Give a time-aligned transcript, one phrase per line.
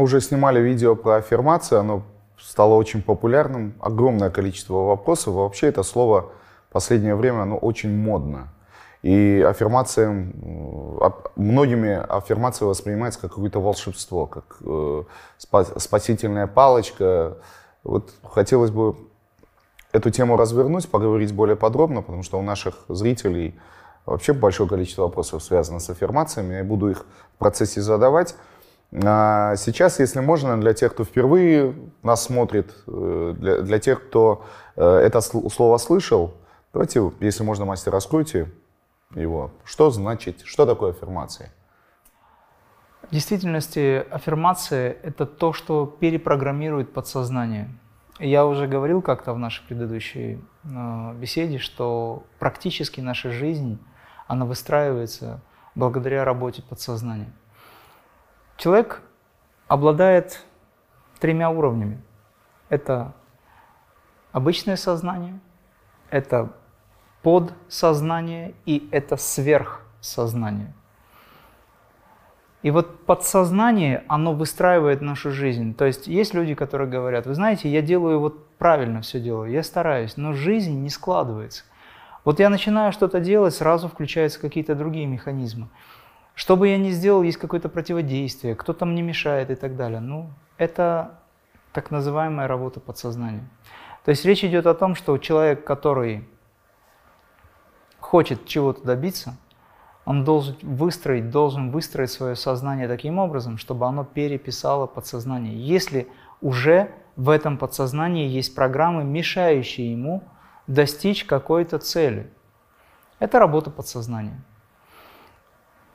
[0.00, 2.02] Уже снимали видео про аффирмации, оно
[2.38, 5.34] стало очень популярным, огромное количество вопросов.
[5.34, 6.30] Вообще это слово
[6.70, 8.48] в последнее время оно очень модно.
[9.02, 10.32] И аффирмация,
[11.36, 15.02] многими аффирмация воспринимается как какое-то волшебство, как э,
[15.38, 17.36] спасительная палочка.
[17.84, 18.96] Вот хотелось бы
[19.92, 23.58] эту тему развернуть, поговорить более подробно, потому что у наших зрителей
[24.06, 26.54] вообще большое количество вопросов связано с аффирмациями.
[26.54, 27.04] Я буду их
[27.34, 28.34] в процессе задавать.
[28.92, 34.44] А сейчас, если можно, для тех, кто впервые нас смотрит, э, для, для тех, кто
[34.76, 36.34] э, это слово слышал,
[36.72, 38.50] давайте, если можно, мастер, раскройте
[39.14, 39.52] его.
[39.64, 41.52] Что значит, что такое аффирмация?
[43.08, 47.70] В действительности аффирмация– это то, что перепрограммирует подсознание.
[48.18, 53.78] Я уже говорил как-то в нашей предыдущей э, беседе, что практически наша жизнь,
[54.26, 55.40] она выстраивается
[55.76, 57.32] благодаря работе подсознания.
[58.60, 59.00] Человек
[59.68, 60.44] обладает
[61.18, 61.98] тремя уровнями.
[62.68, 63.14] Это
[64.32, 65.40] обычное сознание,
[66.10, 66.52] это
[67.22, 70.74] подсознание и это сверхсознание.
[72.60, 75.74] И вот подсознание, оно выстраивает нашу жизнь.
[75.74, 79.62] То есть есть люди, которые говорят, вы знаете, я делаю вот правильно все делаю, я
[79.62, 81.64] стараюсь, но жизнь не складывается.
[82.26, 85.70] Вот я начинаю что-то делать, сразу включаются какие-то другие механизмы.
[86.34, 90.00] Что бы я ни сделал, есть какое-то противодействие, кто-то мне мешает и так далее.
[90.00, 91.20] Ну, это
[91.72, 93.48] так называемая работа подсознания.
[94.04, 96.28] То есть речь идет о том, что человек, который
[97.98, 99.36] хочет чего-то добиться,
[100.04, 105.54] он должен выстроить, должен выстроить свое сознание таким образом, чтобы оно переписало подсознание.
[105.54, 106.08] Если
[106.40, 110.22] уже в этом подсознании есть программы, мешающие ему
[110.66, 112.32] достичь какой-то цели.
[113.18, 114.42] Это работа подсознания.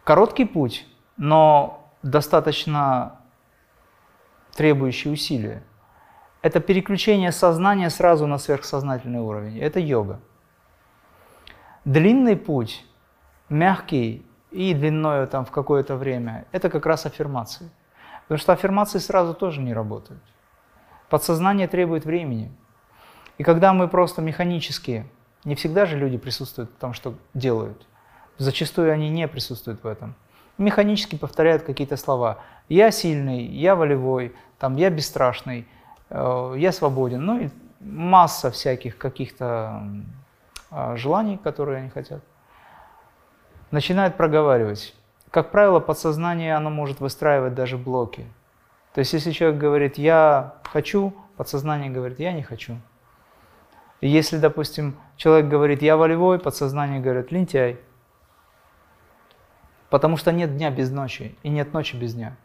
[0.05, 0.85] Короткий путь,
[1.17, 3.21] но достаточно
[4.55, 5.63] требующий усилия.
[6.43, 9.59] Это переключение сознания сразу на сверхсознательный уровень.
[9.59, 10.19] Это йога.
[11.85, 12.85] Длинный путь,
[13.49, 17.71] мягкий и длиною там в какое-то время, это как раз аффирмации.
[18.27, 20.21] Потому что аффирмации сразу тоже не работают.
[21.09, 22.51] Подсознание требует времени.
[23.39, 25.09] И когда мы просто механически,
[25.45, 27.87] не всегда же люди присутствуют в том, что делают.
[28.37, 30.15] Зачастую они не присутствуют в этом.
[30.57, 32.39] Механически повторяют какие-то слова.
[32.69, 35.67] Я сильный, я волевой, там, я бесстрашный,
[36.09, 37.25] э, я свободен.
[37.25, 39.83] Ну и масса всяких каких-то
[40.71, 42.21] а, желаний, которые они хотят,
[43.71, 44.95] начинают проговаривать.
[45.29, 48.25] Как правило, подсознание оно может выстраивать даже блоки.
[48.93, 52.77] То есть, если человек говорит «я хочу», подсознание говорит «я не хочу».
[54.01, 57.79] Если, допустим, человек говорит «я волевой», подсознание говорит «лентяй».
[59.95, 62.35] Потому что нет дня без ночи и нет ночи без дня.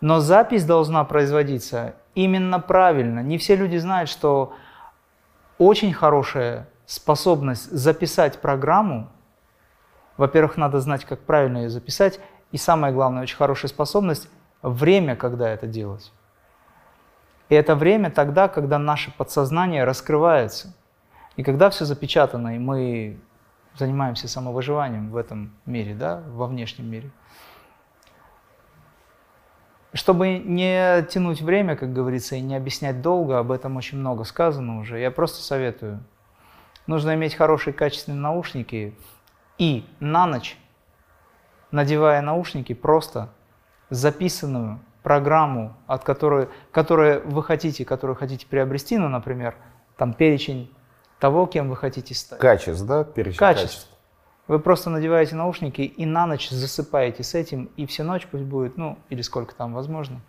[0.00, 3.20] Но запись должна производиться именно правильно.
[3.20, 4.52] Не все люди знают, что
[5.58, 9.08] очень хорошая способность записать программу,
[10.16, 12.18] во-первых, надо знать, как правильно ее записать,
[12.50, 14.28] и самое главное, очень хорошая способность–
[14.62, 16.12] время, когда это делать.
[17.48, 20.74] И это время тогда, когда наше подсознание раскрывается,
[21.36, 23.20] и когда все запечатано, и мы
[23.76, 27.10] занимаемся самовыживанием в этом мире, да, во внешнем мире.
[29.92, 34.78] Чтобы не тянуть время, как говорится, и не объяснять долго, об этом очень много сказано
[34.80, 36.02] уже, я просто советую–
[36.86, 38.96] Нужно иметь хорошие качественные наушники
[39.56, 40.58] и на ночь,
[41.70, 43.28] надевая наушники, просто
[43.88, 49.54] записанную программу, от которой, которую вы хотите, которую хотите приобрести, ну, например,
[49.96, 50.74] там перечень
[51.22, 52.40] того, кем вы хотите стать.
[52.40, 53.04] Качеств, да?
[53.04, 53.68] Перечень качеств.
[53.68, 53.88] качеств.
[54.48, 58.76] Вы просто надеваете наушники и на ночь засыпаете с этим, и всю ночь пусть будет,
[58.76, 60.20] ну, или сколько там возможно.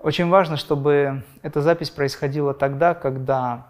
[0.00, 3.66] Очень важно, чтобы эта запись происходила тогда, когда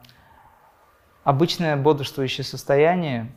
[1.24, 3.32] обычное бодрствующее состояние,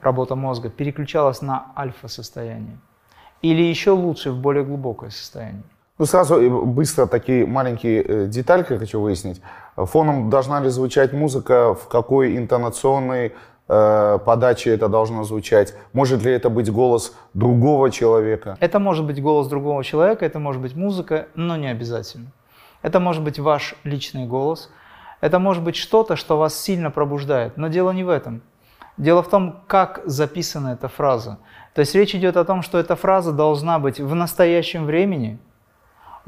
[0.00, 2.78] работа мозга, переключалась на альфа-состояние.
[3.42, 5.64] Или еще лучше, в более глубокое состояние.
[6.00, 9.42] Ну, сразу э, быстро такие маленькие э, детальки хочу выяснить.
[9.76, 13.34] Фоном должна ли звучать музыка, в какой интонационной
[13.68, 15.74] э, подаче это должно звучать?
[15.92, 18.56] Может ли это быть голос другого человека?
[18.60, 22.32] Это может быть голос другого человека, это может быть музыка, но не обязательно.
[22.80, 24.70] Это может быть ваш личный голос,
[25.20, 27.58] это может быть что-то, что вас сильно пробуждает.
[27.58, 28.40] Но дело не в этом.
[28.96, 31.36] Дело в том, как записана эта фраза.
[31.74, 35.38] То есть речь идет о том, что эта фраза должна быть в настоящем времени,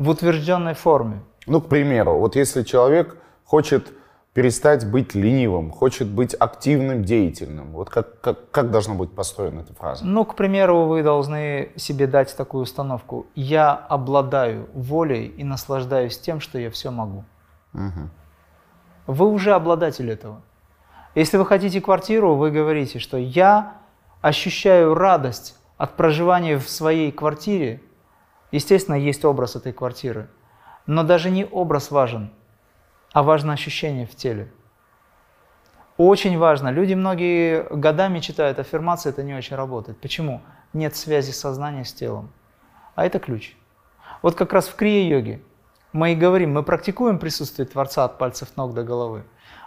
[0.02, 1.22] в утвержденной форме.
[1.46, 3.93] Ну, к примеру, вот если человек хочет
[4.34, 7.72] перестать быть ленивым, хочет быть активным, деятельным.
[7.72, 10.04] Вот как, как, как должна быть построена эта фраза?
[10.04, 13.26] Ну, к примеру, вы должны себе дать такую установку.
[13.34, 17.25] Я обладаю волей и наслаждаюсь тем, что я все могу.
[17.75, 18.10] Угу.
[19.06, 20.43] Вы уже обладатель этого.
[21.14, 23.75] Если вы хотите квартиру, вы говорите, что я
[24.22, 27.82] ощущаю радость от проживания в своей квартире.
[28.52, 30.28] Естественно, есть образ этой квартиры.
[30.87, 32.31] Но даже не образ важен–
[33.12, 34.50] а важно ощущение в теле.
[35.99, 36.70] Очень важно.
[36.70, 40.00] Люди многие годами читают аффирмации, это не очень работает.
[40.00, 40.40] Почему?
[40.72, 42.32] Нет связи сознания с телом.
[42.94, 43.54] А это ключ.
[44.22, 45.43] Вот как раз в крия-йоге
[45.93, 49.25] мы и говорим, мы практикуем присутствие Творца от пальцев ног до головы.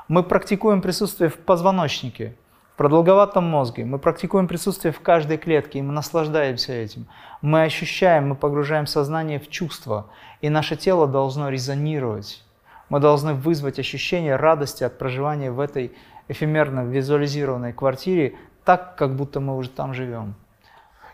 [0.08, 2.36] Мы практикуем присутствие в позвоночнике,
[2.76, 3.86] в продолговатом мозге.
[3.86, 7.08] Мы практикуем присутствие в каждой клетке, и мы наслаждаемся этим.
[7.42, 10.08] Мы ощущаем, мы погружаем сознание в чувство,
[10.42, 12.46] и наше тело должно резонировать
[12.90, 15.92] мы должны вызвать ощущение радости от проживания в этой
[16.28, 20.36] эфемерно визуализированной квартире, так, как будто мы уже там живем.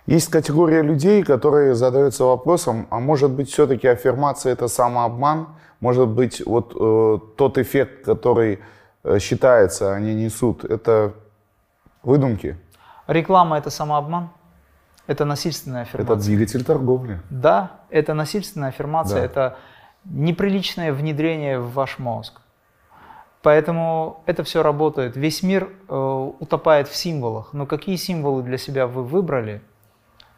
[0.08, 5.48] Есть категория людей, которые задаются вопросом, а может быть все-таки аффирмация это самообман?
[5.80, 8.60] Может быть вот э, тот эффект, который
[9.04, 11.14] э, считается, они несут, это
[12.04, 12.58] выдумки?
[13.08, 14.30] Реклама это самообман?
[15.08, 16.16] Это насильственная аффирмация.
[16.16, 17.20] Это двигатель торговли.
[17.30, 19.26] Да, это насильственная аффирмация, да.
[19.26, 19.58] это
[20.06, 22.42] неприличное внедрение в ваш мозг.
[23.42, 25.16] Поэтому это все работает.
[25.16, 27.54] Весь мир э, утопает в символах.
[27.54, 29.62] Но какие символы для себя вы выбрали,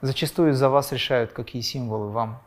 [0.02, 2.42] зачастую за вас решают, какие символы вам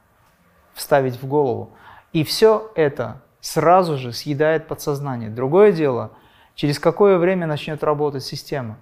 [0.72, 1.74] вставить в голову.
[2.12, 5.28] И все это сразу же съедает подсознание.
[5.28, 6.12] Другое дело,
[6.54, 8.78] через какое время начнет работать система.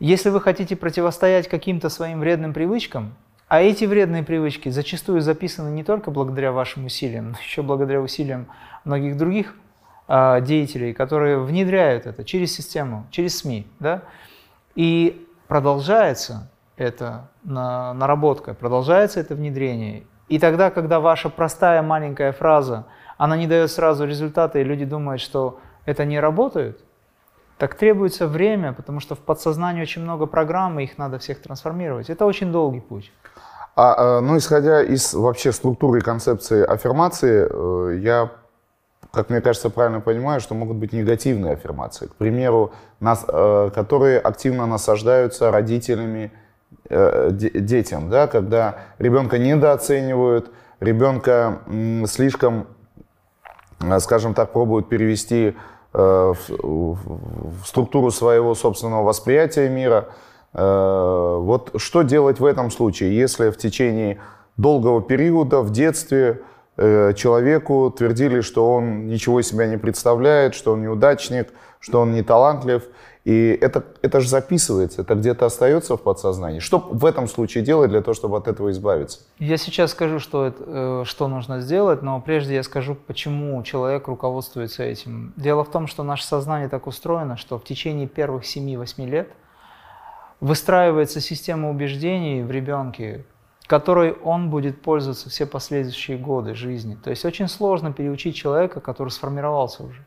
[0.00, 3.14] Если вы хотите противостоять каким-то своим вредным привычкам,
[3.48, 8.46] а эти вредные привычки зачастую записаны не только благодаря вашим усилиям, но еще благодаря усилиям
[8.86, 9.54] многих других
[10.08, 13.66] э, деятелей, которые внедряют это через систему, через СМИ.
[13.78, 14.04] Да?
[14.74, 20.04] И продолжается эта на, наработка, продолжается это внедрение.
[20.28, 22.86] И тогда, когда ваша простая маленькая фраза,
[23.18, 26.80] она не дает сразу результата, и люди думают, что это не работает,
[27.60, 32.08] так требуется время, потому что в подсознании очень много программ, и их надо всех трансформировать.
[32.08, 33.12] Это очень долгий путь.
[33.76, 38.30] А, э, ну, исходя из вообще структуры и концепции аффирмации, э, я,
[39.12, 42.06] как мне кажется, правильно понимаю, что могут быть негативные аффирмации.
[42.06, 46.32] К примеру, нас, э, которые активно насаждаются родителями
[46.88, 51.58] детям, да, когда ребенка недооценивают, ребенка
[52.06, 52.68] слишком,
[53.98, 55.56] скажем так, пробуют перевести
[55.92, 56.46] в
[57.64, 60.08] структуру своего собственного восприятия мира–
[60.52, 64.18] Э, вот что делать в этом случае, если в течение
[64.56, 66.42] долгого периода в детстве
[66.76, 72.22] э, человеку твердили, что он ничего себя не представляет, что он неудачник, что он не
[72.22, 72.82] талантлив,
[73.24, 76.60] и это, это же записывается, это где-то остается в подсознании.
[76.60, 79.20] Что в этом случае делать для того, чтобы от этого избавиться?
[79.38, 84.08] Я сейчас скажу, что, это, э, что нужно сделать, но прежде я скажу, почему человек
[84.08, 85.34] руководствуется этим.
[85.36, 89.28] Дело в том, что наше сознание так устроено, что в течение первых 7-8 лет–
[90.40, 93.24] выстраивается система убеждений в ребенке,
[93.66, 96.96] которой он будет пользоваться все последующие годы жизни.
[96.96, 100.04] То есть очень сложно переучить человека, который сформировался уже.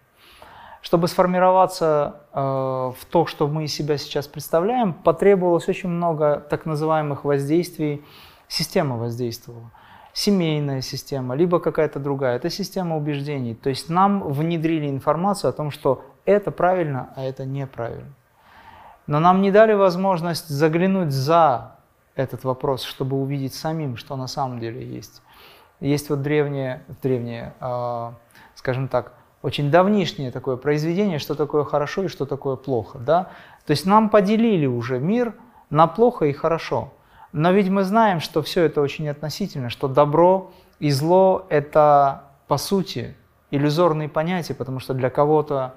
[0.83, 6.65] Чтобы сформироваться э, в то, что мы из себя сейчас представляем, потребовалось очень много так
[6.65, 8.03] называемых воздействий.
[8.49, 9.71] Система воздействовала.
[10.11, 12.35] Семейная система, либо какая-то другая.
[12.35, 13.55] Это система убеждений.
[13.55, 18.13] То есть нам внедрили информацию о том, что это правильно, а это неправильно.
[19.07, 21.77] Но нам не дали возможность заглянуть за
[22.15, 25.21] этот вопрос, чтобы увидеть самим, что на самом деле есть.
[25.79, 28.11] Есть вот древнее, древнее, э,
[28.55, 29.13] скажем так,
[29.43, 32.97] очень давнишнее такое произведение, что такое хорошо и что такое плохо.
[32.97, 33.29] Да?
[33.65, 35.35] То есть нам поделили уже мир
[35.69, 36.93] на плохо и хорошо.
[37.33, 42.57] Но ведь мы знаем, что все это очень относительно, что добро и зло– это, по
[42.57, 43.17] сути,
[43.51, 45.73] иллюзорные понятия, потому что для кого-то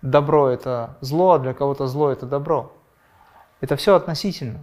[0.00, 2.72] добро– это зло, а для кого-то зло– это добро.
[3.60, 4.60] Это все относительно.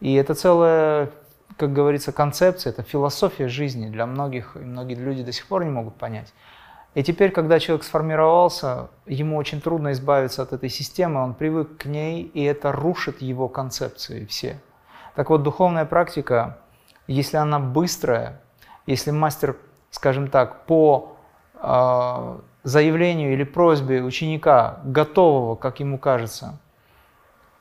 [0.00, 1.10] И это целая,
[1.58, 5.70] как говорится, концепция, это философия жизни для многих, и многие люди до сих пор не
[5.70, 6.32] могут понять.
[6.94, 11.86] И теперь, когда человек сформировался, ему очень трудно избавиться от этой системы, он привык к
[11.86, 14.60] ней, и это рушит его концепции все.
[15.16, 16.58] Так вот, духовная практика,
[17.08, 18.40] если она быстрая,
[18.86, 19.56] если мастер,
[19.90, 21.16] скажем так, по
[21.54, 26.58] э, заявлению или просьбе ученика, готового, как ему кажется,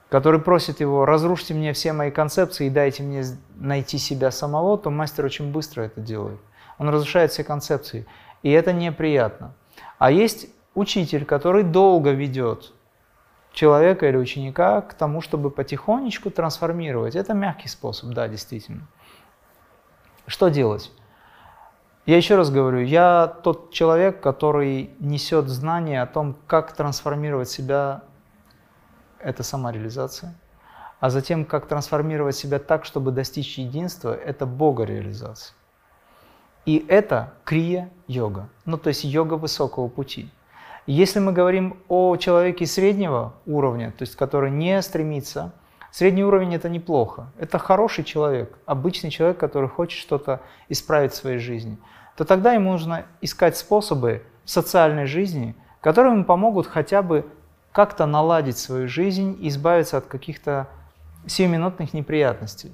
[0.09, 3.23] который просит его, разрушьте мне все мои концепции и дайте мне
[3.55, 6.39] найти себя самого, то мастер очень быстро это делает.
[6.77, 8.05] Он разрушает все концепции.
[8.43, 9.53] И это неприятно.
[9.97, 12.73] А есть учитель, который долго ведет
[13.53, 17.15] человека или ученика к тому, чтобы потихонечку трансформировать.
[17.15, 18.87] Это мягкий способ, да, действительно.
[20.27, 20.91] Что делать?
[22.05, 28.03] Я еще раз говорю, я тот человек, который несет знания о том, как трансформировать себя,
[29.19, 30.35] это самореализация,
[30.99, 35.55] а затем, как трансформировать себя так, чтобы достичь единства, это богореализация.
[36.65, 40.29] И это крия-йога, ну то есть йога высокого пути.
[40.85, 45.53] Если мы говорим о человеке среднего уровня, то есть который не стремится,
[45.91, 51.37] средний уровень это неплохо, это хороший человек, обычный человек, который хочет что-то исправить в своей
[51.37, 51.77] жизни,
[52.15, 57.25] то тогда ему нужно искать способы социальной жизни, которые ему помогут хотя бы
[57.71, 60.67] как-то наладить свою жизнь и избавиться от каких-то
[61.25, 62.71] сиюминутных неприятностей.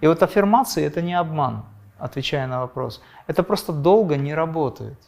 [0.00, 1.64] И вот аффирмации– это не обман,
[2.02, 3.00] отвечая на вопрос.
[3.28, 4.98] Это просто долго не работает.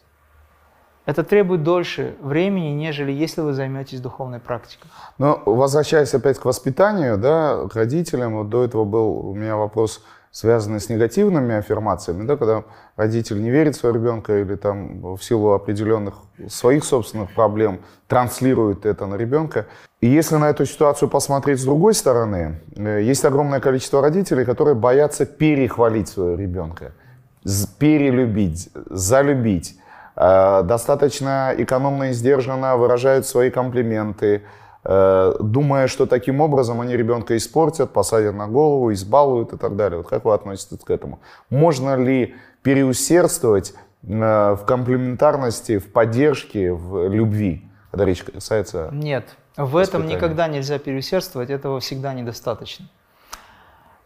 [1.06, 4.90] Это требует дольше времени, нежели если вы займетесь духовной практикой.
[5.18, 10.02] Но возвращаясь опять к воспитанию, да, к родителям, вот до этого был у меня вопрос,
[10.35, 12.64] связанный с негативными аффирмациями, да, когда
[12.97, 16.14] родитель не верит в своего ребенка или там в силу определенных
[16.49, 19.67] своих собственных проблем транслирует это на ребенка.
[20.00, 24.75] И если на эту ситуацию посмотреть с другой стороны, э, есть огромное количество родителей, которые
[24.75, 26.93] боятся перехвалить своего ребенка,
[27.79, 29.79] перелюбить, залюбить
[30.17, 34.43] Э, достаточно экономно и сдержанно выражают свои комплименты,
[34.85, 39.99] думая, что таким образом они ребенка испортят, посадят на голову, избалуют и так далее.
[39.99, 41.21] Вот как вы относитесь к этому?
[41.49, 49.76] Можно ли переусердствовать э, в комплементарности, в поддержке, в любви, когда речь касается Нет, в
[49.76, 52.87] этом никогда нельзя переусердствовать, этого всегда недостаточно.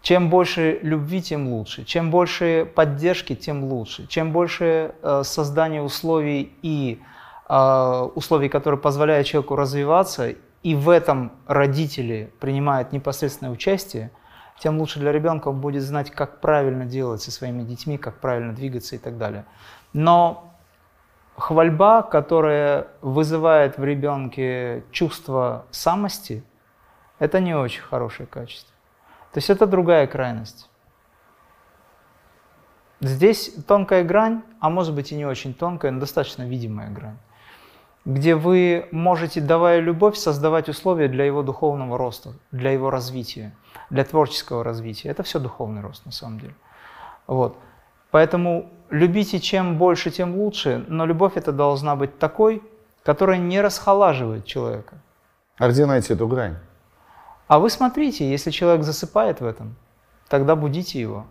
[0.02, 1.84] Чем больше любви, тем лучше.
[1.84, 4.06] Чем больше поддержки, тем лучше.
[4.06, 7.00] Чем больше э, создания условий и
[7.48, 14.10] э, условий, которые позволяют человеку развиваться, и в этом родители принимают непосредственное участие,
[14.58, 18.52] тем лучше для ребенка он будет знать, как правильно делать со своими детьми, как правильно
[18.52, 19.44] двигаться и так далее.
[19.92, 20.52] Но
[21.36, 26.42] хвальба, которая вызывает в ребенке чувство самости,
[27.18, 28.74] это не очень хорошее качество.
[29.32, 30.68] То есть это другая крайность.
[33.00, 37.18] Здесь тонкая грань, а может быть и не очень тонкая, но достаточно видимая грань,
[38.08, 43.52] где вы можете, давая любовь, создавать условия для его духовного роста, для его развития,
[43.90, 45.10] для творческого развития.
[45.10, 46.54] Это все духовный рост на самом деле.
[47.26, 47.58] Вот.
[48.10, 52.62] Поэтому любите чем больше, тем лучше, но любовь это должна быть такой,
[53.02, 54.94] которая не расхолаживает человека.
[55.58, 56.56] А где найти эту грань?
[57.46, 59.76] А вы смотрите, если человек засыпает в этом,
[60.30, 61.26] тогда будите его.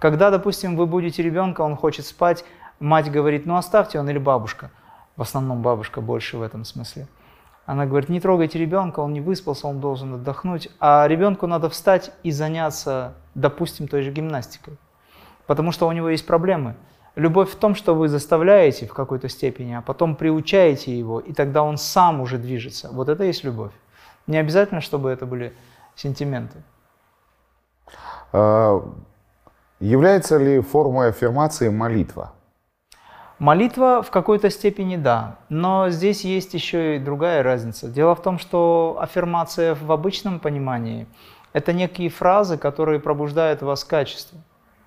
[0.00, 2.42] Когда, допустим, вы будете ребенка, он хочет спать,
[2.80, 4.70] мать говорит, ну оставьте он или бабушка.
[5.16, 7.06] В основном бабушка больше в этом смысле.
[7.64, 10.68] Она говорит, не трогайте ребенка, он не выспался, он должен отдохнуть.
[10.78, 14.76] А ребенку надо встать и заняться, допустим, той же гимнастикой.
[15.46, 16.76] Потому что у него есть проблемы.
[17.16, 21.62] Любовь в том, что вы заставляете в какой-то степени, а потом приучаете его, и тогда
[21.62, 22.90] он сам уже движется.
[22.92, 23.72] Вот это и есть любовь.
[24.26, 25.54] Не обязательно, чтобы это были
[25.94, 26.62] сентименты.
[28.32, 28.82] А,
[29.80, 32.32] является ли формой аффирмации молитва?
[33.38, 37.86] Молитва в какой-то степени да, но здесь есть еще и другая разница.
[37.86, 41.06] Дело в том, что аффирмация в обычном понимании–
[41.52, 44.38] это некие фразы, которые пробуждают вас качество.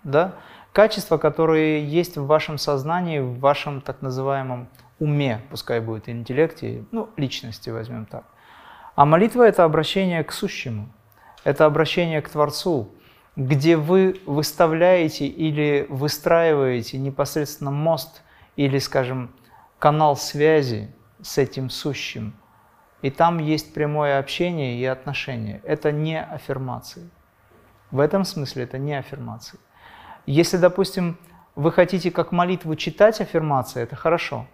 [0.04, 0.34] Да?
[0.74, 7.10] Качества, которые есть в вашем сознании, в вашем так называемом уме, пускай будет интеллекте, ну,
[7.18, 8.24] личности возьмем так.
[8.96, 10.90] А молитва– это обращение к сущему,
[11.44, 12.90] это обращение к Творцу,
[13.36, 18.24] где вы выставляете или выстраиваете непосредственно мост
[18.60, 19.34] или, скажем,
[19.80, 22.34] канал связи с этим сущим.
[23.02, 25.62] И там есть прямое общение и отношение.
[25.64, 27.10] Это не аффирмации.
[27.90, 29.58] В этом смысле это не аффирмации.
[30.26, 31.18] Если, допустим,
[31.56, 34.46] вы хотите как молитву читать аффирмации, это хорошо.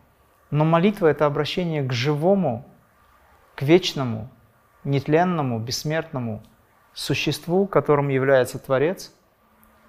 [0.51, 2.63] Но молитва– это обращение к живому,
[3.55, 4.29] к вечному,
[4.83, 6.43] нетленному, бессмертному
[6.93, 9.11] существу, которым является Творец,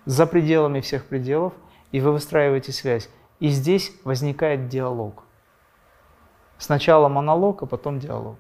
[0.07, 1.53] за пределами всех пределов,
[1.93, 3.11] и вы выстраиваете связь.
[3.41, 5.23] И здесь возникает диалог.
[6.59, 8.39] Сначала монолог, а потом диалог.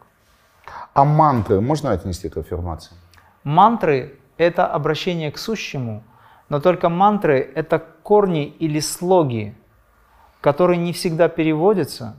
[0.95, 2.97] А мантры можно отнести к аффирмации?
[3.45, 6.03] Мантры– это обращение к сущему,
[6.49, 9.55] но только мантры– это корни или слоги,
[10.41, 12.19] которые не всегда переводятся,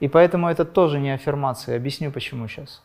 [0.00, 1.76] и поэтому это тоже не аффирмация.
[1.76, 2.82] Объясню почему сейчас.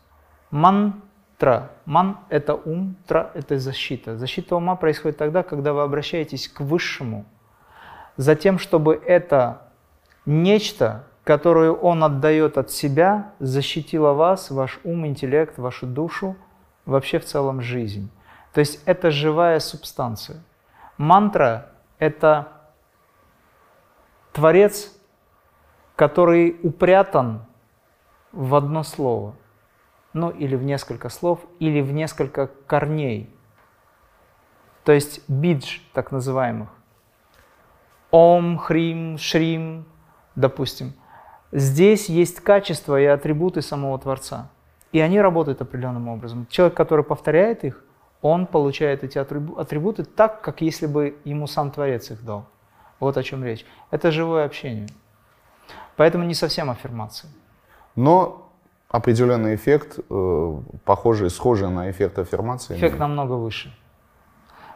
[0.50, 1.70] Мантра.
[1.84, 4.16] Ман– это ум, тра– это защита.
[4.16, 7.24] Защита ума происходит тогда, когда вы обращаетесь к Высшему,
[8.18, 9.62] за тем, чтобы это
[10.26, 16.36] нечто, которую он отдает от себя, защитила вас, ваш ум, интеллект, вашу душу,
[16.84, 18.10] вообще в целом жизнь.
[18.52, 20.42] То есть это живая субстанция.
[20.96, 22.48] Мантра– это
[24.32, 24.92] творец,
[25.94, 27.44] который упрятан
[28.32, 29.36] в одно слово,
[30.12, 33.30] ну или в несколько слов, или в несколько корней.
[34.82, 36.77] То есть бидж, так называемых.
[38.10, 39.84] Ом, Хрим, Шрим,
[40.34, 40.94] допустим.
[41.52, 44.50] Здесь есть качества и атрибуты самого Творца.
[44.92, 46.46] И они работают определенным образом.
[46.50, 47.84] Человек, который повторяет их,
[48.22, 52.46] он получает эти атрибуты так, как если бы ему сам Творец их дал.
[53.00, 53.64] Вот о чем речь.
[53.90, 54.88] Это живое общение.
[55.96, 57.30] Поэтому не совсем аффирмация.
[57.94, 58.50] Но
[58.88, 62.76] определенный эффект, э, похожий, схожий на эффект аффирмации.
[62.76, 63.74] Эффект намного выше.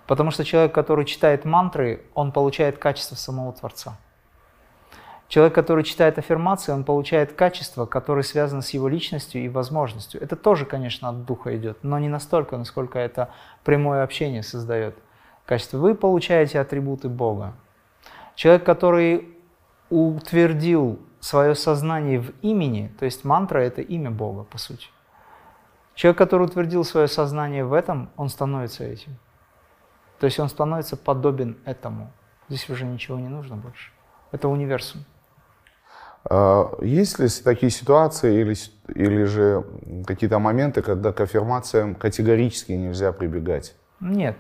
[0.07, 3.97] Потому что человек, который читает мантры, он получает качество самого Творца.
[5.29, 10.23] Человек, который читает аффирмации, он получает качества, которые связаны с его личностью и возможностью.
[10.23, 13.31] Это тоже, конечно, от духа идет, но не настолько, насколько это
[13.65, 14.95] прямое общение создает
[15.47, 15.79] качество.
[15.79, 17.55] Вы получаете атрибуты Бога.
[18.35, 19.35] Человек, который
[19.89, 24.89] утвердил свое сознание в имени, то есть мантра– это имя Бога, по сути.
[25.95, 29.17] Человек, который утвердил свое сознание в этом, он становится этим.
[30.23, 32.13] То есть он становится подобен этому.
[32.49, 33.91] Здесь уже ничего не нужно больше.
[34.31, 35.05] Это универсум.
[36.31, 38.55] А, есть ли такие ситуации или,
[38.95, 39.65] или же
[40.07, 43.75] какие-то моменты, когда к аффирмациям категорически нельзя прибегать?
[43.99, 44.37] Нет.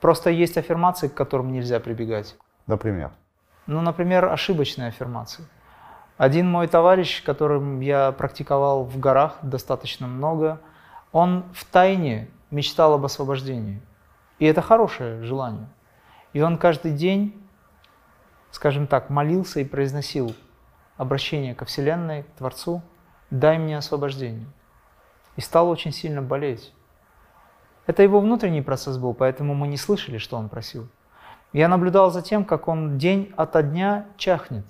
[0.00, 2.34] Просто есть аффирмации, к которым нельзя прибегать.
[2.66, 3.12] Например?
[3.68, 5.44] Ну, например, ошибочные аффирмации.
[6.16, 10.58] Один мой товарищ, которым я практиковал в горах достаточно много,
[11.12, 13.80] он в тайне мечтал об освобождении.
[14.42, 15.68] И это хорошее желание.
[16.32, 17.40] И он каждый день,
[18.50, 20.34] скажем так, молился и произносил
[20.96, 22.82] обращение ко Вселенной, к Творцу,
[23.30, 24.48] дай мне освобождение.
[25.36, 26.74] И стал очень сильно болеть.
[27.86, 30.88] Это его внутренний процесс был, поэтому мы не слышали, что он просил.
[31.52, 34.66] Я наблюдал за тем, как он день ото дня чахнет.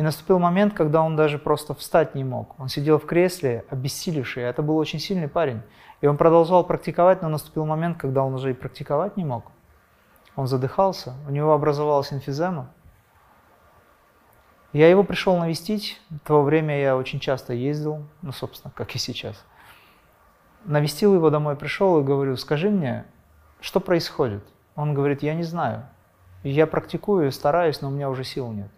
[0.00, 2.58] И наступил момент, когда он даже просто встать не мог.
[2.58, 4.44] Он сидел в кресле, обессилевший.
[4.44, 5.60] Это был очень сильный парень.
[6.00, 9.52] И он продолжал практиковать, но наступил момент, когда он уже и практиковать не мог.
[10.36, 12.70] Он задыхался, у него образовалась инфизема.
[14.72, 16.00] Я его пришел навестить.
[16.08, 19.44] В то время я очень часто ездил, ну, собственно, как и сейчас.
[20.64, 23.04] Навестил его домой, пришел и говорю, скажи мне,
[23.60, 24.44] что происходит?
[24.76, 25.86] Он говорит, я не знаю.
[26.42, 28.70] Я практикую, стараюсь, но у меня уже сил нет.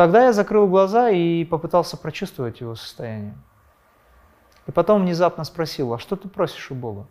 [0.00, 3.34] Тогда я закрыл глаза и попытался прочувствовать его состояние.
[4.66, 7.06] И потом внезапно спросил, а что ты просишь у Бога?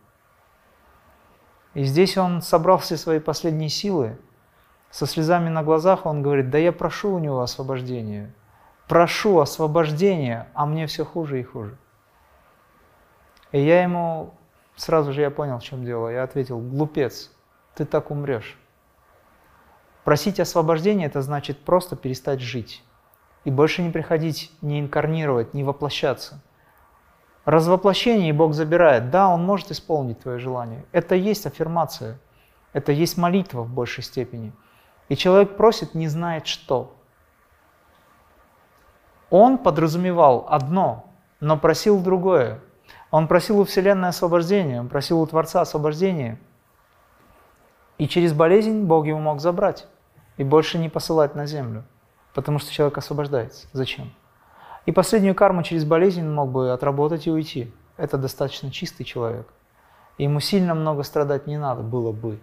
[1.75, 4.17] И здесь он собрал все свои последние силы
[4.89, 8.34] со слезами на глазах он говорит, да я прошу у него освобождения,
[8.88, 11.78] прошу освобождения, а мне все хуже и хуже.
[13.52, 14.34] И я ему,
[14.75, 17.32] сразу же я понял, в чем дело, я ответил, глупец,
[17.75, 18.58] ты так умрешь.
[20.10, 22.82] Просить освобождения– это значит просто перестать жить
[23.43, 26.41] и больше не приходить, не инкарнировать, не воплощаться.
[27.45, 29.12] Развоплощение Бог забирает.
[29.12, 30.84] Да, Он может исполнить твое желание.
[30.93, 32.17] Это есть аффирмация.
[32.74, 34.52] Это есть молитва в большей степени–
[35.10, 36.91] и человек просит, не знает что.
[39.30, 41.06] Он подразумевал одно,
[41.39, 42.62] но просил другое.
[43.12, 46.39] Он просил у Вселенной освобождения, он просил у Творца освобождения.
[48.00, 49.86] И через болезнь Бог его мог забрать
[50.39, 51.84] и больше не посылать на землю,
[52.34, 53.67] потому что человек освобождается.
[53.73, 54.13] Зачем?
[54.86, 57.73] И последнюю карму через болезнь мог бы отработать и уйти.
[57.97, 59.47] Это достаточно чистый человек.
[60.17, 62.39] Ему сильно много страдать не надо было бы.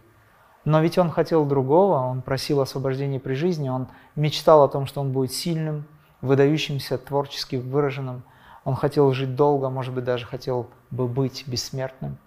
[0.67, 5.01] Но ведь он хотел другого, он просил освобождения при жизни, он мечтал о том, что
[5.01, 5.87] он будет сильным,
[6.21, 8.25] выдающимся, творчески выраженным.
[8.65, 12.19] Он хотел жить долго, может быть, даже хотел бы быть бессмертным.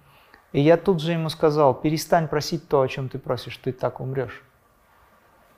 [0.51, 3.99] И я тут же ему сказал, перестань просить то, о чем ты просишь, ты так
[3.99, 4.43] умрешь.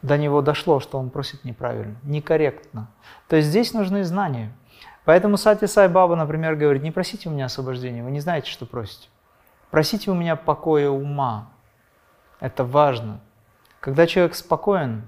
[0.02, 2.88] До него дошло, что он просит неправильно, некорректно.
[3.28, 4.52] То есть здесь нужны знания.
[5.06, 8.66] Поэтому Сати Сай Баба, например, говорит, не просите у меня освобождения, вы не знаете, что
[8.66, 9.10] просите.
[9.70, 11.50] Просите у меня покоя ума,
[12.40, 13.20] это важно.
[13.80, 15.08] Когда человек спокоен,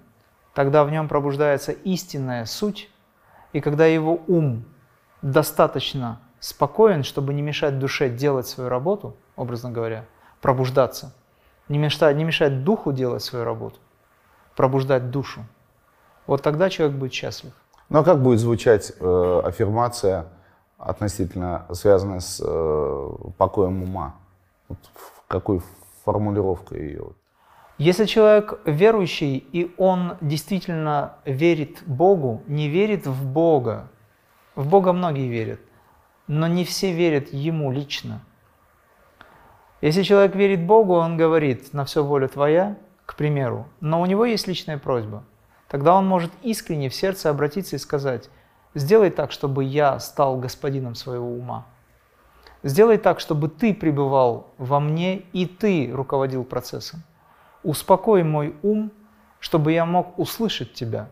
[0.53, 2.89] тогда в нем пробуждается истинная суть,
[3.51, 4.65] и когда его ум
[5.21, 10.05] достаточно спокоен, чтобы не мешать душе делать свою работу, образно говоря,
[10.41, 11.13] пробуждаться,
[11.69, 13.79] не мешать, не мешать духу делать свою работу,
[14.55, 15.45] пробуждать душу,
[16.27, 17.53] вот тогда человек будет счастлив.
[17.89, 20.25] Ну а как будет звучать э, аффирмация
[20.77, 24.15] относительно связанная с э, покоем ума?
[24.67, 24.79] Вот
[25.27, 25.61] какой
[26.03, 27.09] формулировка ее?
[27.77, 33.89] Если человек верующий, и он действительно верит Богу, не верит в Бога,
[34.55, 35.59] в Бога многие верят,
[36.27, 38.21] но не все верят Ему лично.
[39.81, 44.25] Если человек верит Богу, он говорит «на все воля Твоя», к примеру, но у него
[44.25, 45.23] есть личная просьба,
[45.67, 48.29] тогда он может искренне в сердце обратиться и сказать
[48.75, 51.65] «сделай так, чтобы я стал господином своего ума».
[52.63, 57.03] Сделай так, чтобы ты пребывал во мне и ты руководил процессом.
[57.61, 58.91] Успокой мой ум,
[59.39, 61.09] чтобы я мог услышать тебя.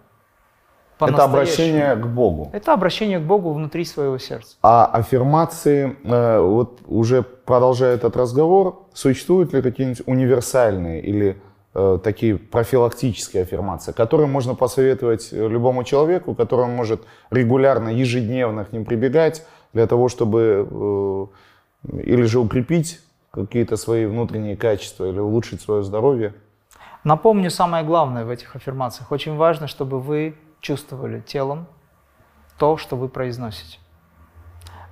[1.00, 2.50] Это обращение к Богу.
[2.54, 4.56] Это обращение к Богу внутри своего сердца.
[4.62, 11.42] А аффирмации, э, вот уже продолжая этот разговор, существуют ли какие-нибудь универсальные или
[11.74, 19.46] такие профилактические аффирмации, которые можно посоветовать любому человеку, который может регулярно, ежедневно к ним прибегать
[19.74, 21.28] для того, чтобы э,
[22.04, 23.00] или же укрепить
[23.32, 26.34] какие-то свои внутренние качества или улучшить свое здоровье?
[27.04, 29.12] Напомню самое главное в этих аффирмациях.
[29.12, 31.68] Очень важно, чтобы вы чувствовали телом
[32.58, 33.80] то, что вы произносите.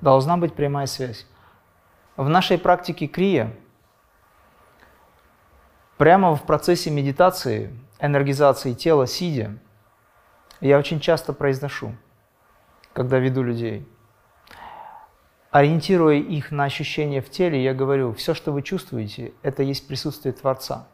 [0.01, 1.27] Должна быть прямая связь.
[2.15, 3.53] В нашей практике крия,
[5.99, 9.59] прямо в процессе медитации, энергизации тела, сидя,
[10.61, 11.95] я очень часто произношу,
[12.93, 13.87] когда веду людей–
[15.51, 20.33] ориентируя их на ощущения в теле, я говорю, все, что вы чувствуете, это есть присутствие
[20.33, 20.87] Творца.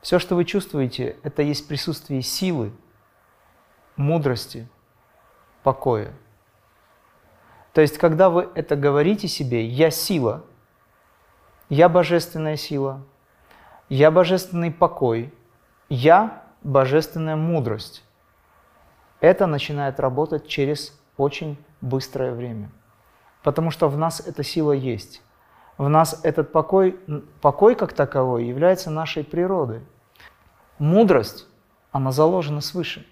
[0.00, 2.72] Все, что вы чувствуете, это есть присутствие силы,
[3.96, 4.68] мудрости,
[5.62, 6.12] покоя.
[7.72, 10.44] То есть, когда вы это говорите себе, я сила,
[11.68, 13.02] я божественная сила,
[13.88, 15.32] я божественный покой,
[15.88, 18.04] я божественная мудрость.
[19.20, 22.70] Это начинает работать через очень быстрое время
[23.44, 25.22] потому что в нас эта сила есть.
[25.76, 26.98] В нас этот покой,
[27.40, 29.82] покой как таковой является нашей природой.
[30.78, 31.46] Мудрость,
[31.92, 33.06] она заложена свыше.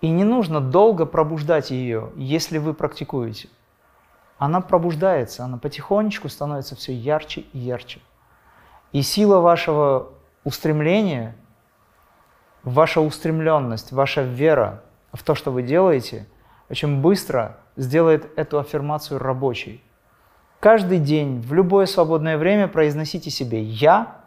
[0.00, 3.48] И не нужно долго пробуждать ее, если вы практикуете.
[4.36, 8.00] Она пробуждается, она потихонечку становится все ярче и ярче.
[8.94, 10.12] И сила вашего
[10.44, 11.34] устремления,
[12.62, 16.28] ваша устремленность, ваша вера в то, что вы делаете,
[16.70, 19.82] очень быстро сделает эту аффирмацию рабочей.
[20.60, 24.20] Каждый день, в любое свободное время произносите себе «я»,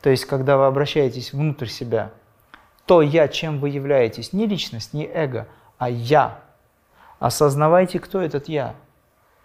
[0.00, 2.12] то есть когда вы обращаетесь внутрь себя,
[2.86, 6.38] то «я», чем вы являетесь, не личность, не эго, а «я».
[7.18, 8.76] Осознавайте, кто этот «я».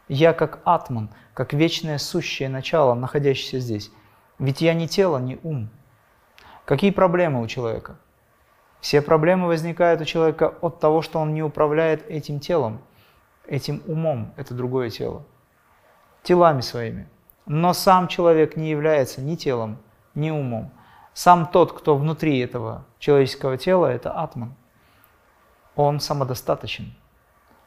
[0.08, 3.92] Я как атман, как вечное сущее начало, находящееся здесь.
[4.40, 5.70] Ведь я не тело, не ум.
[6.66, 7.98] Какие проблемы у человека?
[8.80, 12.80] Все проблемы возникают у человека от того, что он не управляет этим телом,
[13.46, 15.24] этим умом, это другое тело,
[16.24, 17.10] телами своими.
[17.46, 19.78] Но сам человек не является ни телом,
[20.16, 20.72] ни умом.
[21.14, 24.56] Сам тот, кто внутри этого человеческого тела, это атман.
[25.76, 26.94] Он самодостаточен.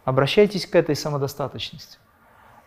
[0.05, 1.99] Обращайтесь к этой самодостаточности.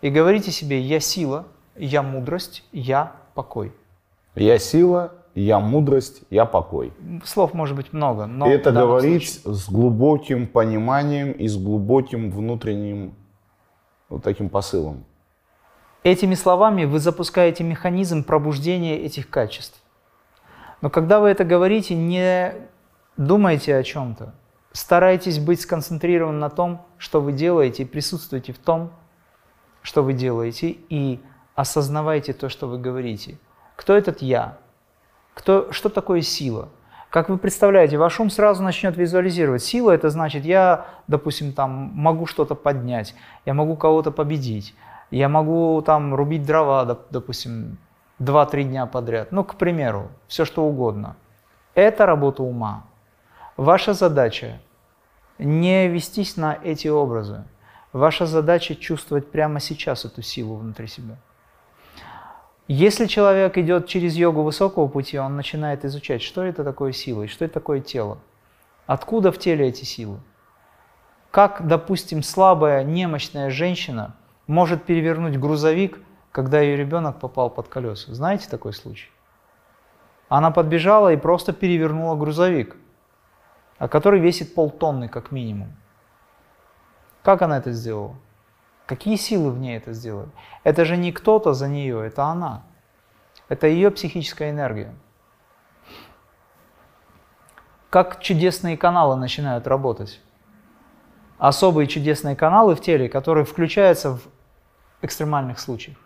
[0.02, 3.74] И говорите себе, я сила, я мудрость, я покой.
[4.36, 6.94] Я сила, я мудрость, я покой.
[7.24, 8.48] Слов может быть много, но...
[8.48, 9.54] Это говорить случае...
[9.54, 13.16] с глубоким пониманием и с глубоким внутренним
[14.10, 15.06] вот таким посылом.
[16.04, 19.82] Этими словами вы запускаете механизм пробуждения этих качеств.
[20.82, 22.54] Но когда вы это говорите, не
[23.18, 24.36] думайте о чем-то.
[24.72, 28.92] Старайтесь быть сконцентрированным на том, что вы делаете, и присутствуйте в том,
[29.82, 31.22] что вы делаете, и
[31.56, 33.40] осознавайте то, что вы говорите.
[33.76, 34.58] Кто этот «я»?
[35.34, 36.70] Кто, что такое сила?
[37.10, 39.64] Как вы представляете, ваш ум сразу начнет визуализировать.
[39.64, 44.76] Сила это значит, я, допустим, там могу что-то поднять, я могу кого-то победить,
[45.12, 47.78] я могу там рубить дрова, допустим,
[48.20, 49.32] 2-3 дня подряд.
[49.32, 51.16] Ну, к примеру, все что угодно.
[51.74, 52.84] Это работа ума.
[53.58, 54.60] Ваша задача
[55.38, 57.44] не вестись на эти образы.
[57.94, 61.16] Ваша задача чувствовать прямо сейчас эту силу внутри себя.
[62.68, 67.28] Если человек идет через йогу высокого пути, он начинает изучать, что это такое сила и
[67.28, 68.18] что это такое тело.
[68.88, 70.20] Откуда в теле эти силы?
[71.30, 74.16] Как, допустим, слабая, немощная женщина
[74.48, 76.00] может перевернуть грузовик,
[76.32, 78.14] когда ее ребенок попал под колеса?
[78.16, 79.12] Знаете такой случай?
[80.28, 82.78] Она подбежала и просто перевернула грузовик,
[83.78, 85.76] а который весит полтонны как минимум.
[87.22, 88.16] Как она это сделала?
[88.86, 90.30] Какие силы в ней это сделали?
[90.64, 92.64] Это же не кто-то за нее, это она.
[93.50, 94.94] Это ее психическая энергия.
[97.90, 100.22] Как чудесные каналы начинают работать.
[101.38, 104.22] Особые чудесные каналы в теле, которые включаются в
[105.02, 105.98] экстремальных случаях.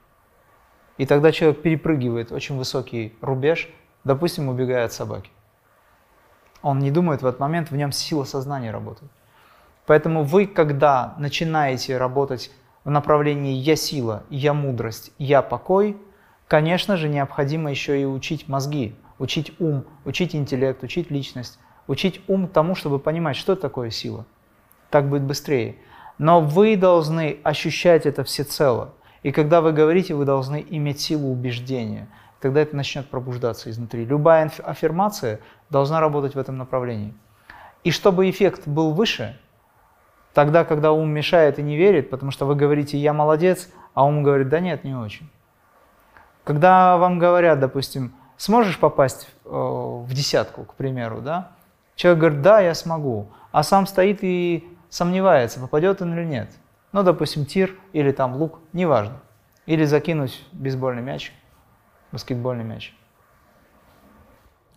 [0.98, 3.70] И тогда человек перепрыгивает очень высокий рубеж,
[4.04, 5.32] допустим, убегая от собаки.
[6.62, 9.12] Он не думает в этот момент, в нем сила сознания работает.
[9.86, 12.52] Поэтому вы, когда начинаете работать
[12.90, 15.96] в направлении «я сила», «я мудрость», «я покой»,
[16.48, 22.48] конечно же, необходимо еще и учить мозги, учить ум, учить интеллект, учить личность, учить ум
[22.48, 24.26] тому, чтобы понимать, что такое сила.
[24.90, 25.76] Так будет быстрее.
[26.18, 28.96] Но вы должны ощущать это всецело.
[29.22, 32.08] И когда вы говорите, вы должны иметь силу убеждения.
[32.42, 34.04] Тогда это начнет пробуждаться изнутри.
[34.04, 37.14] Любая аффирмация должна работать в этом направлении.
[37.84, 39.38] И чтобы эффект был выше,
[40.34, 44.24] тогда, когда ум мешает и не верит, потому что вы говорите «я молодец», а ум
[44.24, 45.30] говорит «да нет, не очень».
[46.44, 51.52] Когда вам говорят, допустим, сможешь попасть э, в десятку, к примеру, да?
[51.96, 56.50] Человек говорит, да, я смогу, а сам стоит и сомневается, попадет он или нет.
[56.92, 59.20] Ну, допустим, тир или там лук, неважно.
[59.66, 61.34] Или закинуть бейсбольный мяч,
[62.12, 62.96] баскетбольный мяч.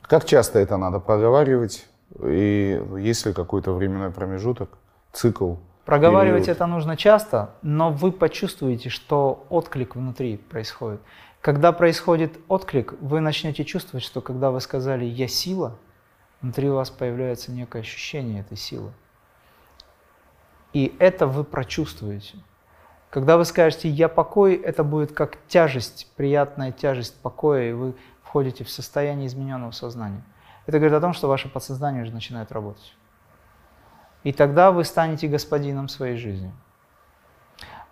[0.03, 1.87] Как часто это надо проговаривать?
[2.23, 4.77] И есть ли какой-то временной промежуток,
[5.13, 5.55] цикл?
[5.85, 6.57] Проговаривать период?
[6.57, 11.01] это нужно часто, но вы почувствуете, что отклик внутри происходит.
[11.41, 15.77] Когда происходит отклик, вы начнете чувствовать, что когда вы сказали «я сила»,
[16.41, 18.93] внутри у вас появляется некое ощущение этой силы.
[20.73, 22.39] И это вы прочувствуете.
[23.11, 28.63] Когда вы скажете «я покой», это будет как тяжесть, приятная тяжесть покоя, и вы входите
[28.63, 30.23] в состояние измененного сознания.
[30.67, 32.95] Это говорит о том, что ваше подсознание уже начинает работать.
[34.25, 36.53] И тогда вы станете господином своей жизни.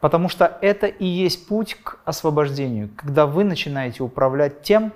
[0.00, 4.92] Потому что это и есть путь к освобождению, когда вы начинаете управлять тем,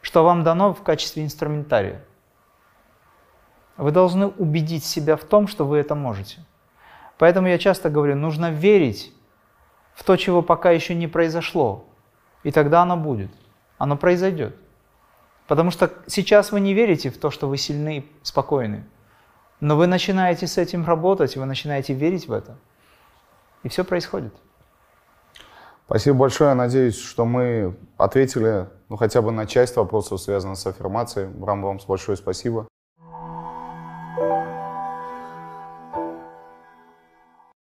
[0.00, 2.04] что вам дано в качестве инструментария.
[3.76, 6.44] Вы должны убедить себя в том, что вы это можете.
[7.18, 9.12] Поэтому я часто говорю, нужно верить
[9.94, 11.84] в то, чего пока еще не произошло.
[12.42, 13.30] И тогда оно будет.
[13.78, 14.56] Оно произойдет.
[15.46, 18.84] Потому что сейчас вы не верите в то, что вы сильны и спокойны.
[19.60, 22.56] Но вы начинаете с этим работать, вы начинаете верить в это.
[23.62, 24.34] И все происходит.
[25.86, 26.54] Спасибо большое.
[26.54, 31.28] Надеюсь, что мы ответили ну, хотя бы на часть вопросов, связанных с аффирмацией.
[31.28, 32.66] Брам, вам большое спасибо.